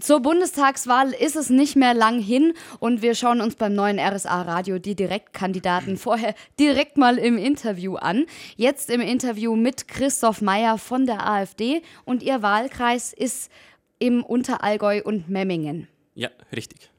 [0.00, 4.42] Zur Bundestagswahl ist es nicht mehr lang hin und wir schauen uns beim neuen RSA
[4.42, 8.26] Radio die Direktkandidaten vorher direkt mal im Interview an.
[8.56, 13.50] Jetzt im Interview mit Christoph Meyer von der AfD und ihr Wahlkreis ist
[13.98, 15.88] im Unterallgäu und Memmingen.
[16.14, 16.90] Ja, richtig.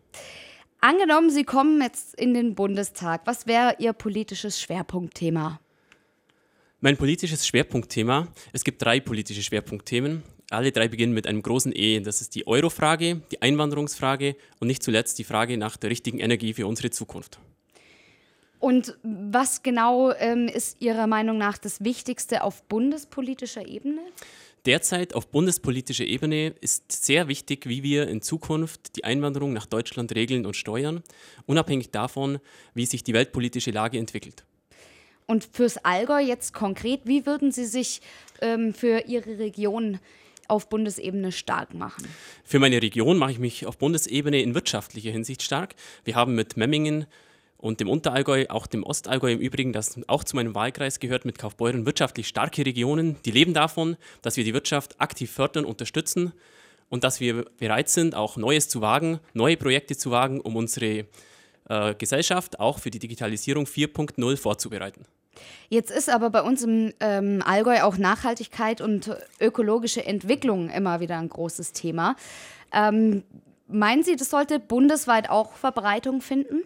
[0.82, 5.62] Angenommen, Sie kommen jetzt in den Bundestag, was wäre Ihr politisches Schwerpunktthema?
[6.82, 10.24] Mein politisches Schwerpunktthema, es gibt drei politische Schwerpunktthemen.
[10.52, 12.00] Alle drei beginnen mit einem großen E.
[12.00, 16.54] Das ist die Euro-Frage, die Einwanderungsfrage und nicht zuletzt die Frage nach der richtigen Energie
[16.54, 17.40] für unsere Zukunft.
[18.60, 24.02] Und was genau ähm, ist Ihrer Meinung nach das Wichtigste auf bundespolitischer Ebene?
[24.66, 30.14] Derzeit auf bundespolitischer Ebene ist sehr wichtig, wie wir in Zukunft die Einwanderung nach Deutschland
[30.16, 31.04] regeln und steuern,
[31.46, 32.40] unabhängig davon,
[32.74, 34.44] wie sich die weltpolitische Lage entwickelt.
[35.28, 38.02] Und fürs Allgäu jetzt konkret, wie würden Sie sich
[38.42, 40.00] ähm, für Ihre Region
[40.50, 42.08] auf Bundesebene stark machen?
[42.44, 45.76] Für meine Region mache ich mich auf Bundesebene in wirtschaftlicher Hinsicht stark.
[46.04, 47.06] Wir haben mit Memmingen
[47.58, 51.38] und dem Unterallgäu, auch dem Ostallgäu im Übrigen, das auch zu meinem Wahlkreis gehört, mit
[51.38, 53.18] Kaufbeuren, wirtschaftlich starke Regionen.
[53.26, 56.32] Die leben davon, dass wir die Wirtschaft aktiv fördern, unterstützen
[56.88, 61.06] und dass wir bereit sind, auch Neues zu wagen, neue Projekte zu wagen, um unsere
[61.68, 65.06] äh, Gesellschaft auch für die Digitalisierung 4.0 vorzubereiten.
[65.70, 71.18] Jetzt ist aber bei uns im ähm, Allgäu auch Nachhaltigkeit und ökologische Entwicklung immer wieder
[71.18, 72.16] ein großes Thema.
[72.74, 73.24] Ähm,
[73.68, 76.64] meinen Sie, das sollte bundesweit auch Verbreitung finden?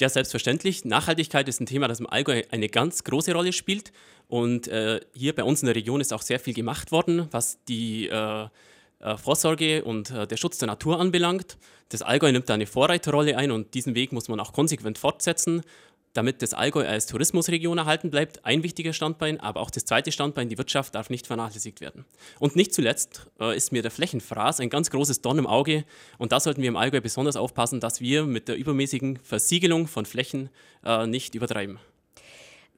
[0.00, 0.84] Ja, selbstverständlich.
[0.84, 3.92] Nachhaltigkeit ist ein Thema, das im Allgäu eine ganz große Rolle spielt.
[4.26, 7.62] Und äh, hier bei uns in der Region ist auch sehr viel gemacht worden, was
[7.68, 8.48] die äh,
[9.00, 11.56] äh Vorsorge und äh, der Schutz der Natur anbelangt.
[11.90, 15.62] Das Allgäu nimmt da eine Vorreiterrolle ein und diesen Weg muss man auch konsequent fortsetzen
[16.12, 20.48] damit das Allgäu als Tourismusregion erhalten bleibt, ein wichtiger Standbein, aber auch das zweite Standbein,
[20.48, 22.04] die Wirtschaft, darf nicht vernachlässigt werden.
[22.38, 25.84] Und nicht zuletzt äh, ist mir der Flächenfraß ein ganz großes Dorn im Auge
[26.18, 30.04] und da sollten wir im Allgäu besonders aufpassen, dass wir mit der übermäßigen Versiegelung von
[30.04, 30.50] Flächen
[30.84, 31.78] äh, nicht übertreiben.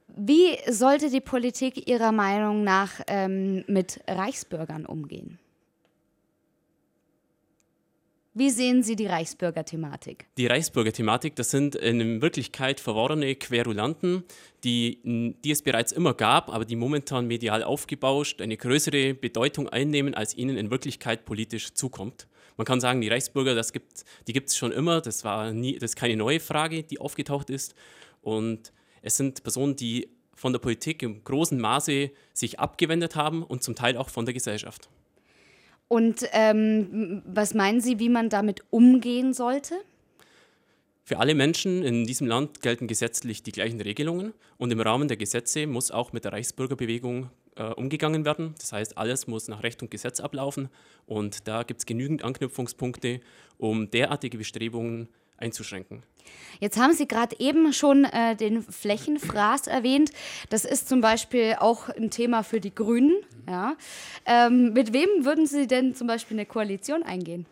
[0.07, 5.39] Wie sollte die Politik Ihrer Meinung nach ähm, mit Reichsbürgern umgehen?
[8.37, 10.25] Wie sehen Sie die Reichsbürger-Thematik?
[10.37, 14.25] Die Reichsbürger-Thematik, das sind in Wirklichkeit verworrene Querulanten,
[14.65, 14.99] die,
[15.41, 20.35] die es bereits immer gab, aber die momentan medial aufgebauscht eine größere Bedeutung einnehmen, als
[20.35, 22.27] ihnen in Wirklichkeit politisch zukommt.
[22.57, 25.79] Man kann sagen, die Reichsbürger, das gibt, die gibt es schon immer, das, war nie,
[25.79, 27.73] das ist keine neue Frage, die aufgetaucht ist.
[28.21, 33.63] Und es sind Personen, die von der Politik im großen Maße sich abgewendet haben und
[33.63, 34.89] zum Teil auch von der Gesellschaft.
[35.87, 39.75] Und ähm, was meinen Sie, wie man damit umgehen sollte?
[41.03, 45.17] Für alle Menschen in diesem Land gelten gesetzlich die gleichen Regelungen und im Rahmen der
[45.17, 48.55] Gesetze muss auch mit der Reichsbürgerbewegung äh, umgegangen werden.
[48.57, 50.69] Das heißt, alles muss nach Recht und Gesetz ablaufen
[51.05, 53.19] und da gibt es genügend Anknüpfungspunkte,
[53.59, 55.07] um derartige Bestrebungen
[55.37, 56.03] einzuschränken.
[56.59, 60.11] Jetzt haben Sie gerade eben schon äh, den Flächenfraß erwähnt.
[60.49, 63.15] Das ist zum Beispiel auch ein Thema für die Grünen.
[63.47, 63.75] Ja.
[64.25, 67.45] Ähm, mit wem würden Sie denn zum Beispiel eine Koalition eingehen?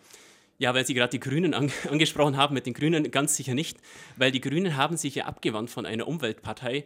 [0.57, 3.77] Ja, weil Sie gerade die Grünen an angesprochen haben, mit den Grünen ganz sicher nicht,
[4.15, 6.85] weil die Grünen haben sich ja abgewandt von einer Umweltpartei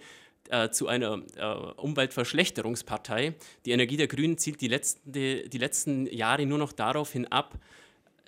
[0.49, 1.45] äh, zu einer äh,
[1.79, 3.35] Umweltverschlechterungspartei.
[3.65, 7.27] Die Energie der Grünen zielt die letzten, die, die letzten Jahre nur noch darauf hin
[7.27, 7.59] ab,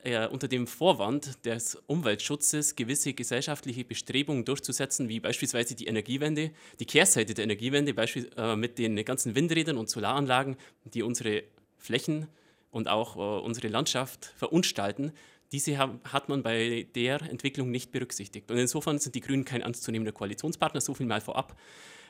[0.03, 6.85] äh, unter dem Vorwand des Umweltschutzes gewisse gesellschaftliche Bestrebungen durchzusetzen, wie beispielsweise die Energiewende, die
[6.85, 7.93] Kehrseite der Energiewende,
[8.37, 11.43] äh, mit den ganzen Windrädern und Solaranlagen, die unsere
[11.77, 12.27] Flächen
[12.71, 15.11] und auch äh, unsere Landschaft verunstalten.
[15.51, 18.51] Diese hat man bei der Entwicklung nicht berücksichtigt.
[18.51, 21.57] Und insofern sind die Grünen kein ernstzunehmender Koalitionspartner, so viel mal vorab.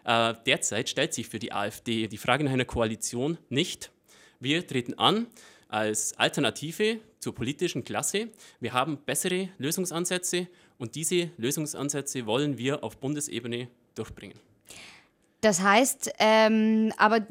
[0.04, 3.92] Äh, derzeit stellt sich für die AfD die Frage nach einer Koalition nicht.
[4.40, 5.28] Wir treten an
[5.70, 8.30] als Alternative zur politischen Klasse.
[8.60, 10.48] Wir haben bessere Lösungsansätze
[10.78, 14.40] und diese Lösungsansätze wollen wir auf Bundesebene durchbringen.
[15.42, 17.26] Das heißt, ähm, aber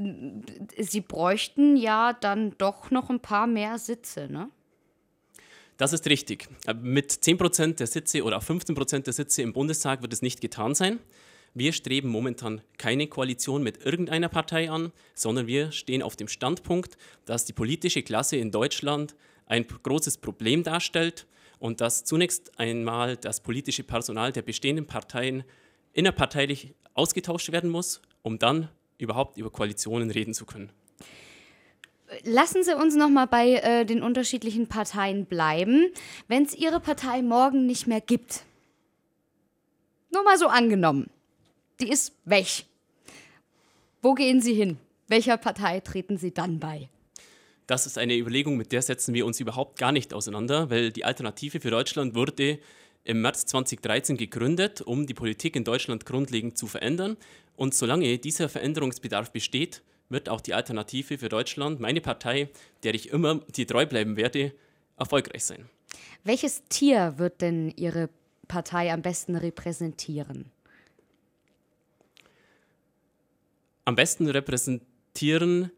[0.78, 4.50] Sie bräuchten ja dann doch noch ein paar mehr Sitze, ne?
[5.76, 6.48] Das ist richtig.
[6.82, 10.74] Mit 10% der Sitze oder auch 15% der Sitze im Bundestag wird es nicht getan
[10.74, 10.98] sein.
[11.54, 16.98] Wir streben momentan keine Koalition mit irgendeiner Partei an, sondern wir stehen auf dem Standpunkt,
[17.26, 19.14] dass die politische Klasse in Deutschland
[19.48, 21.26] ein großes Problem darstellt
[21.58, 25.44] und dass zunächst einmal das politische Personal der bestehenden Parteien
[25.92, 28.68] innerparteilich ausgetauscht werden muss, um dann
[28.98, 30.70] überhaupt über Koalitionen reden zu können.
[32.24, 35.92] Lassen Sie uns noch mal bei äh, den unterschiedlichen Parteien bleiben.
[36.26, 38.44] Wenn es Ihre Partei morgen nicht mehr gibt,
[40.10, 41.10] nur mal so angenommen,
[41.80, 42.64] die ist weg.
[44.00, 44.78] Wo gehen Sie hin?
[45.06, 46.88] Welcher Partei treten Sie dann bei?
[47.68, 51.04] Das ist eine Überlegung, mit der setzen wir uns überhaupt gar nicht auseinander, weil die
[51.04, 52.58] Alternative für Deutschland wurde
[53.04, 57.18] im März 2013 gegründet, um die Politik in Deutschland grundlegend zu verändern.
[57.56, 62.48] Und solange dieser Veränderungsbedarf besteht, wird auch die Alternative für Deutschland, meine Partei,
[62.84, 64.54] der ich immer die treu bleiben werde,
[64.96, 65.68] erfolgreich sein.
[66.24, 68.08] Welches Tier wird denn Ihre
[68.48, 70.46] Partei am besten repräsentieren?
[73.84, 75.70] Am besten repräsentieren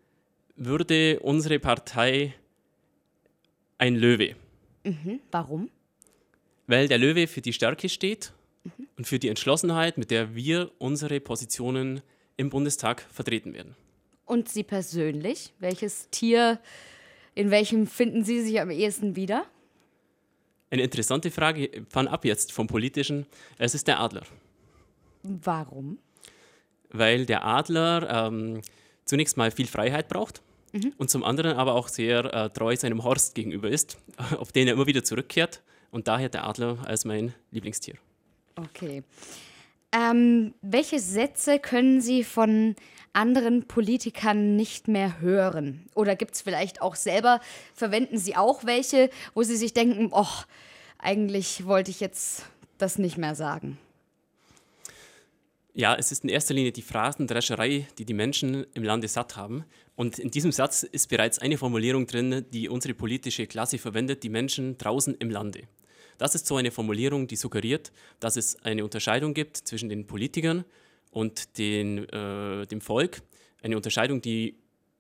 [0.60, 2.34] würde unsere Partei
[3.78, 4.36] ein Löwe.
[4.84, 5.20] Mhm.
[5.30, 5.70] Warum?
[6.66, 8.32] Weil der Löwe für die Stärke steht
[8.64, 8.86] mhm.
[8.98, 12.02] und für die Entschlossenheit, mit der wir unsere Positionen
[12.36, 13.74] im Bundestag vertreten werden.
[14.26, 15.54] Und Sie persönlich?
[15.60, 16.60] Welches Tier,
[17.34, 19.46] in welchem finden Sie sich am ehesten wieder?
[20.70, 23.24] Eine interessante Frage, fang ab jetzt vom Politischen.
[23.56, 24.22] Es ist der Adler.
[25.22, 25.98] Warum?
[26.90, 28.60] Weil der Adler ähm,
[29.06, 30.92] zunächst mal viel Freiheit braucht mhm.
[30.96, 33.98] und zum anderen aber auch sehr äh, treu seinem Horst gegenüber ist,
[34.38, 35.62] auf den er immer wieder zurückkehrt.
[35.90, 37.96] Und daher der Adler als mein Lieblingstier.
[38.54, 39.02] Okay.
[39.92, 42.76] Ähm, welche Sätze können Sie von
[43.12, 45.88] anderen Politikern nicht mehr hören?
[45.94, 47.40] Oder gibt es vielleicht auch selber,
[47.74, 50.26] verwenden Sie auch welche, wo Sie sich denken, oh,
[50.98, 52.44] eigentlich wollte ich jetzt
[52.78, 53.78] das nicht mehr sagen?
[55.72, 59.64] Ja, es ist in erster Linie die Phrasendrescherei, die die Menschen im Lande satt haben.
[59.94, 64.30] Und in diesem Satz ist bereits eine Formulierung drin, die unsere politische Klasse verwendet, die
[64.30, 65.68] Menschen draußen im Lande.
[66.18, 70.64] Das ist so eine Formulierung, die suggeriert, dass es eine Unterscheidung gibt zwischen den Politikern
[71.12, 73.22] und den, äh, dem Volk.
[73.62, 74.56] Eine Unterscheidung die,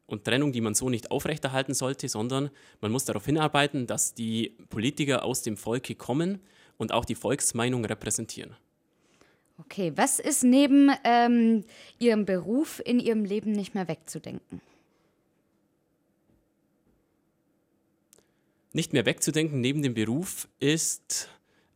[0.06, 2.50] und Trennung, die man so nicht aufrechterhalten sollte, sondern
[2.80, 6.40] man muss darauf hinarbeiten, dass die Politiker aus dem Volke kommen
[6.78, 8.56] und auch die Volksmeinung repräsentieren.
[9.60, 11.64] Okay, was ist neben ähm,
[11.98, 14.62] Ihrem Beruf in Ihrem Leben nicht mehr wegzudenken?
[18.72, 21.28] Nicht mehr wegzudenken neben dem Beruf ist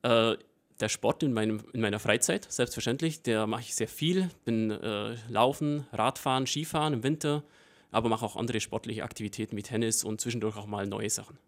[0.02, 0.36] äh,
[0.80, 3.22] der Sport in, meinem, in meiner Freizeit, selbstverständlich.
[3.22, 4.30] Der mache ich sehr viel.
[4.44, 7.42] Bin äh, Laufen, Radfahren, Skifahren im Winter,
[7.90, 11.38] aber mache auch andere sportliche Aktivitäten wie Tennis und zwischendurch auch mal neue Sachen.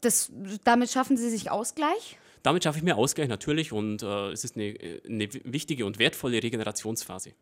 [0.00, 0.30] Das,
[0.64, 2.18] damit schaffen Sie sich Ausgleich?
[2.42, 4.74] Damit schaffe ich mir Ausgleich natürlich und äh, es ist eine,
[5.06, 7.32] eine wichtige und wertvolle Regenerationsphase.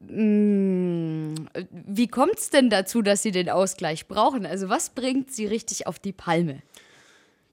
[0.00, 1.34] Mm,
[1.70, 4.46] wie kommt es denn dazu, dass Sie den Ausgleich brauchen?
[4.46, 6.62] Also was bringt Sie richtig auf die Palme?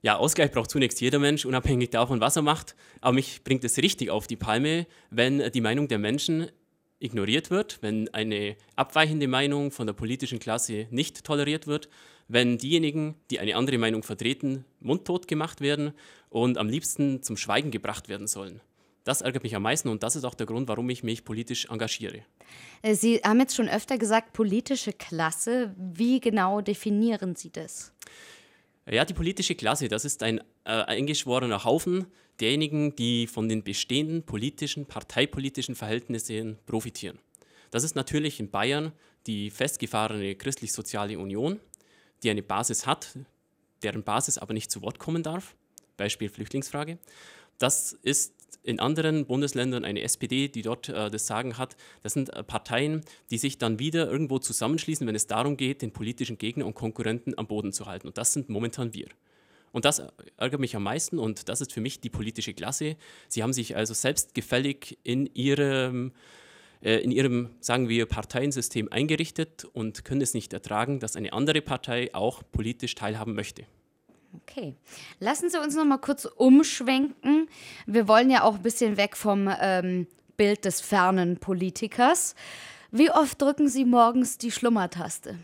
[0.02, 2.74] Ja, Ausgleich braucht zunächst jeder Mensch, unabhängig davon, was er macht.
[3.00, 6.48] Aber mich bringt es richtig auf die Palme, wenn die Meinung der Menschen
[6.98, 11.88] ignoriert wird, wenn eine abweichende Meinung von der politischen Klasse nicht toleriert wird,
[12.28, 15.92] wenn diejenigen, die eine andere Meinung vertreten, mundtot gemacht werden
[16.30, 18.60] und am liebsten zum Schweigen gebracht werden sollen.
[19.04, 21.66] Das ärgert mich am meisten und das ist auch der Grund, warum ich mich politisch
[21.66, 22.22] engagiere.
[22.82, 25.74] Äh, Sie haben jetzt schon öfter gesagt, politische Klasse.
[25.76, 27.92] Wie genau definieren Sie das?
[28.88, 32.06] Ja, die politische Klasse, das ist ein äh, eingeschworener Haufen
[32.40, 37.18] derjenigen, die von den bestehenden politischen, parteipolitischen Verhältnissen profitieren.
[37.70, 38.92] Das ist natürlich in Bayern
[39.26, 41.60] die festgefahrene christlich-soziale Union,
[42.22, 43.18] die eine Basis hat,
[43.82, 45.54] deren Basis aber nicht zu Wort kommen darf.
[45.96, 46.98] Beispiel Flüchtlingsfrage.
[47.58, 48.34] Das ist
[48.64, 51.76] in anderen Bundesländern eine SPD, die dort äh, das Sagen hat.
[52.02, 55.92] Das sind äh, Parteien, die sich dann wieder irgendwo zusammenschließen, wenn es darum geht, den
[55.92, 58.06] politischen Gegner und Konkurrenten am Boden zu halten.
[58.06, 59.08] Und das sind momentan wir.
[59.72, 60.02] Und das
[60.36, 62.96] ärgert mich am meisten und das ist für mich die politische Klasse.
[63.28, 66.12] Sie haben sich also selbstgefällig in ihrem, äh,
[66.82, 72.14] in ihrem, sagen wir, Parteiensystem eingerichtet und können es nicht ertragen, dass eine andere Partei
[72.14, 73.64] auch politisch teilhaben möchte.
[74.34, 74.74] Okay.
[75.20, 77.48] Lassen Sie uns noch mal kurz umschwenken.
[77.86, 82.34] Wir wollen ja auch ein bisschen weg vom ähm, Bild des fernen Politikers.
[82.90, 85.38] Wie oft drücken Sie morgens die Schlummertaste?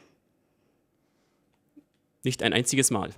[2.24, 3.10] Nicht ein einziges Mal.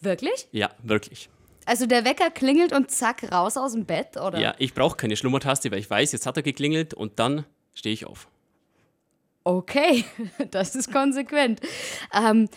[0.00, 0.48] Wirklich?
[0.52, 1.28] Ja, wirklich.
[1.66, 4.38] Also der Wecker klingelt und zack, raus aus dem Bett, oder?
[4.38, 7.44] Ja, ich brauche keine Schlummertaste, weil ich weiß, jetzt hat er geklingelt und dann
[7.74, 8.28] stehe ich auf.
[9.44, 10.04] Okay,
[10.50, 11.60] das ist konsequent.
[12.12, 12.48] Ähm,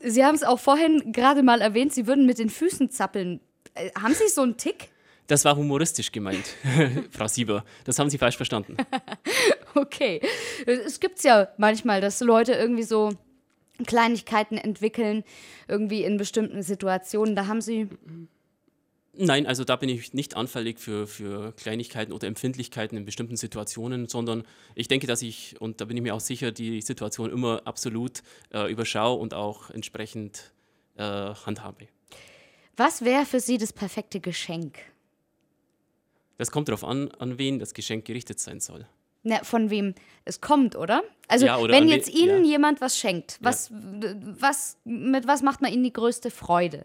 [0.00, 3.40] Sie haben es auch vorhin gerade mal erwähnt, Sie würden mit den Füßen zappeln.
[3.74, 4.90] Äh, haben Sie so einen Tick?
[5.26, 6.54] Das war humoristisch gemeint,
[7.10, 7.64] Frau Sieber.
[7.84, 8.76] Das haben Sie falsch verstanden.
[9.74, 10.20] okay.
[10.66, 13.10] Es gibt ja manchmal, dass Leute irgendwie so
[13.86, 15.24] Kleinigkeiten entwickeln,
[15.68, 17.34] irgendwie in bestimmten Situationen.
[17.34, 17.88] Da haben Sie
[19.18, 24.08] Nein, also da bin ich nicht anfällig für, für Kleinigkeiten oder Empfindlichkeiten in bestimmten Situationen,
[24.08, 24.44] sondern
[24.74, 28.22] ich denke, dass ich, und da bin ich mir auch sicher, die Situation immer absolut
[28.52, 30.52] äh, überschaue und auch entsprechend
[30.96, 31.88] äh, handhabe.
[32.76, 34.78] Was wäre für Sie das perfekte Geschenk?
[36.38, 38.86] Das kommt darauf an, an wen das Geschenk gerichtet sein soll.
[39.22, 39.94] Na, von wem
[40.24, 41.02] es kommt, oder?
[41.26, 42.52] Also Ja, oder wenn jetzt Ihnen ja.
[42.52, 46.84] jemand was schenkt, was, was, mit was macht man Ihnen die größte Freude?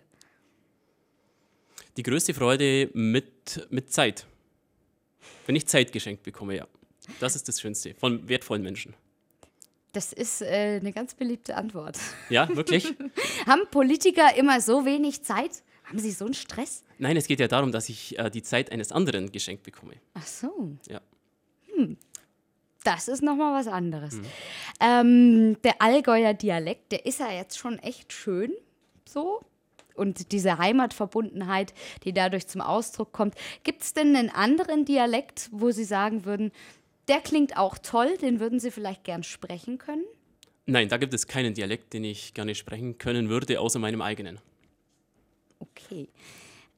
[1.97, 4.25] Die größte Freude mit, mit Zeit.
[5.45, 6.67] Wenn ich Zeit geschenkt bekomme, ja.
[7.19, 7.93] Das ist das Schönste.
[7.95, 8.93] Von wertvollen Menschen.
[9.93, 11.97] Das ist äh, eine ganz beliebte Antwort.
[12.29, 12.85] Ja, wirklich?
[13.45, 15.63] Haben Politiker immer so wenig Zeit?
[15.83, 16.83] Haben sie so einen Stress?
[16.97, 19.95] Nein, es geht ja darum, dass ich äh, die Zeit eines anderen geschenkt bekomme.
[20.13, 20.77] Ach so.
[20.87, 21.01] Ja.
[22.83, 24.19] Das ist nochmal was anderes.
[24.79, 28.51] Ähm, der Allgäuer Dialekt, der ist ja jetzt schon echt schön
[29.07, 29.41] so.
[29.95, 33.35] Und diese Heimatverbundenheit, die dadurch zum Ausdruck kommt.
[33.63, 36.51] Gibt es denn einen anderen Dialekt, wo Sie sagen würden,
[37.07, 40.05] der klingt auch toll, den würden Sie vielleicht gern sprechen können?
[40.65, 44.39] Nein, da gibt es keinen Dialekt, den ich gerne sprechen können würde, außer meinem eigenen.
[45.59, 46.07] Okay.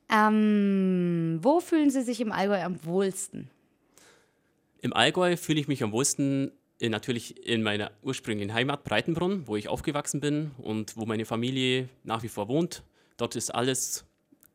[0.09, 3.49] Ähm, wo fühlen Sie sich im Allgäu am wohlsten?
[4.81, 9.55] Im Allgäu fühle ich mich am wohlsten in, natürlich in meiner ursprünglichen Heimat Breitenbrunn, wo
[9.55, 12.83] ich aufgewachsen bin und wo meine Familie nach wie vor wohnt.
[13.17, 14.05] Dort ist alles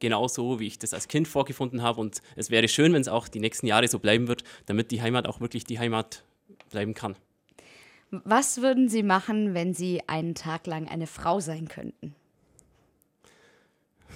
[0.00, 2.00] genauso, wie ich das als Kind vorgefunden habe.
[2.00, 5.02] Und es wäre schön, wenn es auch die nächsten Jahre so bleiben wird, damit die
[5.02, 6.24] Heimat auch wirklich die Heimat
[6.70, 7.16] bleiben kann.
[8.10, 12.14] Was würden Sie machen, wenn Sie einen Tag lang eine Frau sein könnten?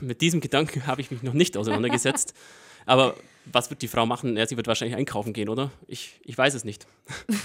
[0.01, 2.35] Mit diesem Gedanken habe ich mich noch nicht auseinandergesetzt.
[2.87, 4.37] Aber was wird die Frau machen?
[4.37, 5.71] Ja, sie wird wahrscheinlich einkaufen gehen, oder?
[5.87, 6.87] Ich, ich weiß es nicht.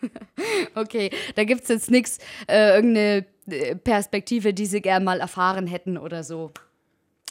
[0.74, 5.66] Okay, da gibt es jetzt nichts, äh, irgendeine äh, Perspektive, die Sie gern mal erfahren
[5.66, 6.52] hätten oder so.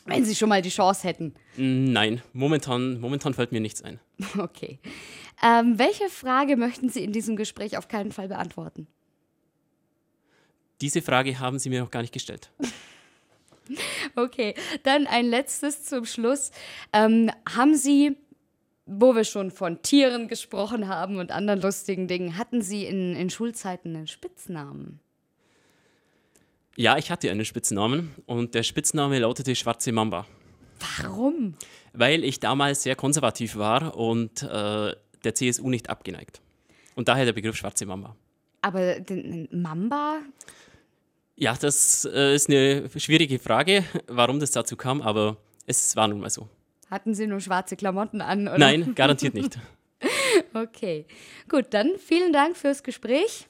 [0.05, 1.33] Wenn Sie schon mal die Chance hätten.
[1.57, 3.99] Nein, momentan, momentan fällt mir nichts ein.
[4.37, 4.79] Okay.
[5.43, 8.87] Ähm, welche Frage möchten Sie in diesem Gespräch auf keinen Fall beantworten?
[10.81, 12.51] Diese Frage haben Sie mir noch gar nicht gestellt.
[14.15, 16.51] Okay, dann ein letztes zum Schluss.
[16.93, 18.15] Ähm, haben Sie,
[18.87, 23.29] wo wir schon von Tieren gesprochen haben und anderen lustigen Dingen, hatten Sie in, in
[23.29, 24.99] Schulzeiten einen Spitznamen?
[26.75, 30.25] Ja, ich hatte einen Spitznamen und der Spitzname lautete Schwarze Mamba,
[31.01, 31.55] Warum?
[31.93, 36.39] weil ich damals sehr konservativ war und äh, der CSU nicht abgeneigt.
[36.95, 38.15] Und daher der Begriff Schwarze Mamba.
[38.61, 40.19] Aber den, Mamba?
[41.35, 46.19] Ja, das äh, ist eine schwierige Frage, warum das dazu kam, aber es war nun
[46.19, 46.47] mal so.
[46.89, 48.47] Hatten Sie nur schwarze Klamotten an?
[48.47, 48.57] Oder?
[48.57, 49.57] Nein, garantiert nicht.
[50.53, 51.05] Okay,
[51.49, 53.47] gut, dann vielen Dank fürs Gespräch.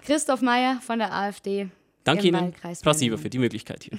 [0.00, 1.68] Christoph Meyer von der AfD.
[2.02, 3.98] Danke Ihnen, Frau Sieber, für die Möglichkeit hier.